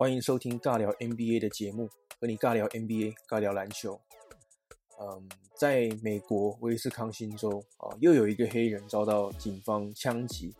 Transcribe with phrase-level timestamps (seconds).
[0.00, 1.86] 欢迎收听尬聊 NBA 的节目，
[2.18, 4.00] 和你尬聊 NBA，尬聊篮球。
[4.98, 10.56] 嗯，在美国威斯康星州啊，又有一个黑人遭到警方枪击，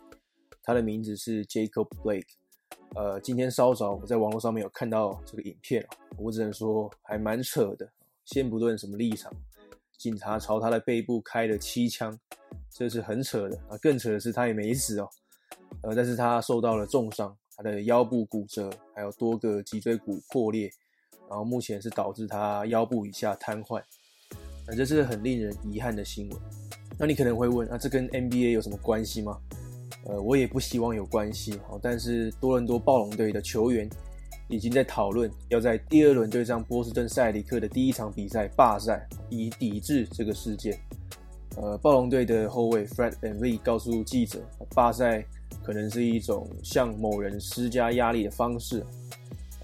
[0.61, 2.27] 他的名字是 Jacob Blake。
[2.93, 5.83] 呃，今天稍早我在网络上面有看到这个影片
[6.19, 7.91] 我只能说还蛮扯的。
[8.25, 9.33] 先不论什么立场，
[9.97, 12.15] 警察朝他的背部开了七枪，
[12.69, 13.77] 这是很扯的啊。
[13.81, 15.09] 更扯的是他也没死哦，
[15.81, 17.35] 呃，但是他受到了重伤。
[17.57, 20.71] 他的腰部骨折，还有多个脊椎骨破裂，
[21.29, 23.81] 然后目前是导致他腰部以下瘫痪，
[24.65, 26.39] 那这是很令人遗憾的新闻。
[26.97, 29.37] 那你可能会问，那这跟 NBA 有什么关系吗？
[30.05, 31.79] 呃，我也不希望有关系好。
[31.81, 33.89] 但是多伦多暴龙队的球员
[34.47, 40.79] 已经在讨论要在第二轮对上波士顿塞里克的第一场比赛罢赛，以抵制这个事件。
[41.57, 44.39] 呃，暴龙队的后卫 Fred and Lee 告诉记者，
[44.73, 45.25] 罢赛。
[45.63, 48.83] 可能是一种向某人施加压力的方式，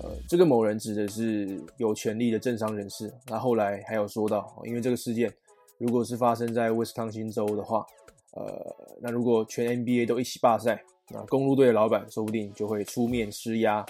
[0.01, 3.11] 呃，这个某人指的是有权力的政商人士。
[3.27, 5.33] 那后来还有说到，因为这个事件
[5.77, 7.85] 如果是发生在威斯康星州的话，
[8.33, 13.83] 呃，那如果全 NBA 都一起罢赛，那公路队的老板说不定就会出面施压，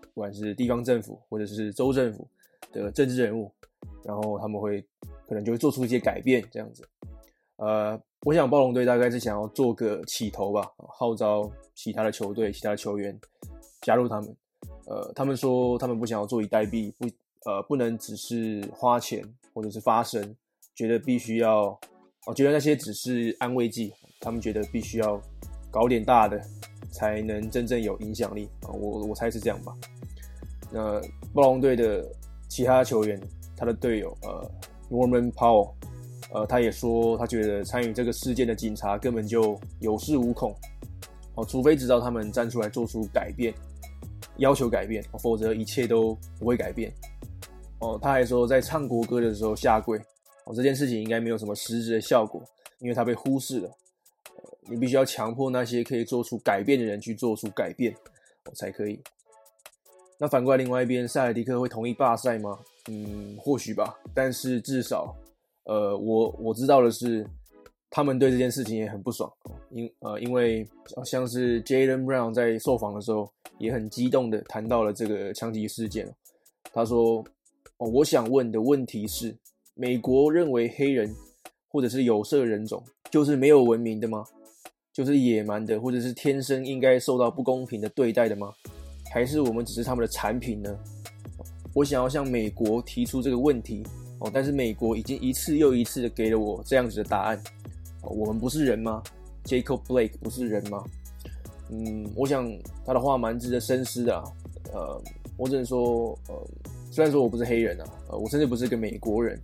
[0.00, 2.26] 不管是地方政府或者是州政府
[2.72, 3.52] 的政治人物，
[4.04, 4.80] 然后他们会
[5.28, 6.88] 可能就会做出一些改变，这样子，
[7.56, 8.00] 呃。
[8.24, 10.64] 我想暴龙队大概是想要做个起头吧，
[10.96, 13.18] 号召其他的球队、其他的球员
[13.80, 14.36] 加入他们。
[14.86, 17.06] 呃，他们说他们不想要坐以待毙，不
[17.50, 20.36] 呃不能只是花钱或者是发声，
[20.76, 21.76] 觉得必须要，
[22.26, 23.92] 我觉得那些只是安慰剂。
[24.20, 25.20] 他们觉得必须要
[25.68, 26.40] 搞点大的，
[26.92, 28.70] 才能真正有影响力啊。
[28.70, 29.74] 我我猜是这样吧。
[30.70, 31.00] 那
[31.34, 32.08] 暴龙队的
[32.48, 33.20] 其他球员，
[33.56, 34.48] 他的队友呃
[34.88, 35.72] ，Norman Powell。
[36.34, 40.54] 呃，他也说，他觉得参与这个事件的警察根本就有恃无恐，
[41.34, 43.52] 哦，除非直到他们站出来做出改变，
[44.38, 46.90] 要求改变，否则一切都不会改变。
[47.80, 49.98] 哦，他还说，在唱国歌的时候下跪，
[50.46, 52.42] 哦，这件事情应该没有什么实质的效果，
[52.78, 53.70] 因为他被忽视了。
[54.70, 57.92] 你必须要强迫那些可以做出改变的人去做出改变，
[58.44, 58.98] 哦，才可以。
[60.18, 62.58] 那反过来，另外一边，塞尔迪克会同意罢赛吗？
[62.88, 65.14] 嗯，或许吧，但是至少。
[65.64, 67.26] 呃，我我知道的是，
[67.88, 69.32] 他们对这件事情也很不爽，
[69.70, 70.66] 因呃，因为
[71.04, 76.12] 像是 Jalen Brown 在受访的时候也很激动的谈到了这个枪击事件。
[76.72, 77.24] 他说
[77.78, 79.36] ：“哦，我想问的问题是，
[79.74, 81.14] 美国认为黑人
[81.68, 84.24] 或者是有色人种就是没有文明的吗？
[84.92, 88.52] 就是野蛮的，或者是天生应该受到不公平的对待的吗？
[89.12, 90.76] 还是我们只是他们的产品呢？”
[91.74, 93.82] 我想要向美国提出这个问题。
[94.22, 97.42] 哦，但是美国已经一次又一次的给了我这样子的答案。
[98.02, 99.02] 我们不是人吗
[99.44, 100.84] ？Jacob Blake 不是人吗？
[101.70, 102.48] 嗯，我想
[102.86, 104.14] 他的话蛮值得深思的。
[104.72, 105.02] 呃，
[105.36, 106.34] 我只能说，呃，
[106.90, 109.38] 虽然说我不是黑人啊，呃，我甚至不是个美国人，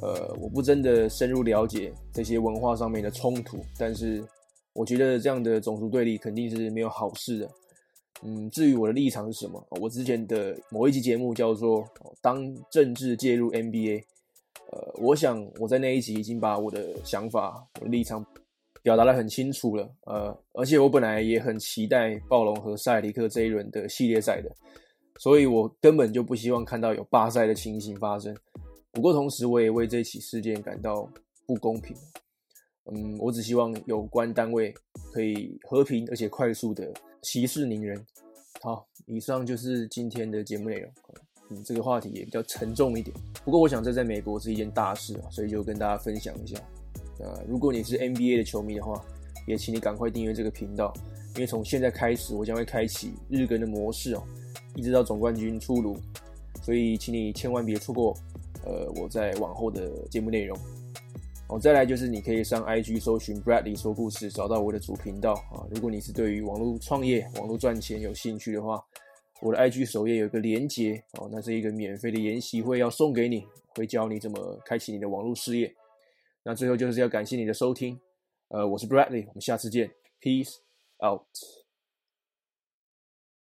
[0.00, 4.22] 呃，我不真的深入了解这些文化上面的冲突，但是
[4.74, 7.50] 我觉得这样的种族对立肯定是没有好事的。
[8.24, 11.84] 嗯，至于我的立场是什么，我之前的某一集节目叫做
[12.22, 14.04] “当政治介入 NBA”，
[14.70, 18.24] 呃，我想我在那一集已经把我的想法、我的立场
[18.80, 24.50] 表达的很清楚了，呃，而且我本来也很期待暴龙和塞尔迪克这一轮的系列赛的，
[25.18, 28.36] 所以我根本就不希望看到有罢赛的情形发生。
[28.92, 31.08] 不过同时，我也为这起事件感到
[31.46, 31.96] 不公平。
[32.92, 34.74] 嗯，我只希望有关单位
[35.12, 38.04] 可以和平而且快速的息事宁人。
[38.60, 40.92] 好，以上就是今天的节目内容。
[41.50, 46.56] 嗯，这个话题也比较沉重一点，不过我想这在美国是一件大事啊，所以就跟大家分享一下。
[47.18, 49.04] 呃，如果你是 NBA 的球迷的话，
[49.46, 50.92] 也请你赶快订阅这个频道，
[51.34, 54.22] 因为从现在开始我将会开启日更的模式哦，
[54.74, 55.98] 一直到总冠军出炉，
[56.62, 58.16] 所以请你千万别错过
[58.64, 60.58] 呃我在往后的节目内容。
[61.52, 65.68] 哦，再来就是你可以上 IG 搜寻 Bradley 说故事，找到我的主频道啊。
[65.70, 68.82] 如果你是对于网络创业、网络赚钱有兴趣的话，
[69.42, 75.70] 我的 IG 首页有一个连接哦，那是一个免费的研习会要送给你，会教你怎么开启你的网络事业。
[76.42, 78.00] 那最后就是要感谢你的收听，
[78.48, 79.90] 呃，我是 Bradley，我们下次见
[80.22, 80.54] ，Peace
[81.06, 81.20] out。